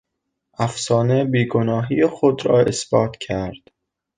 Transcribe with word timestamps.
افسانه 0.59 1.23
بیگناهی 1.23 2.07
خود 2.07 2.45
را 2.45 2.61
اثبات 2.61 3.17
کرد. 3.17 3.69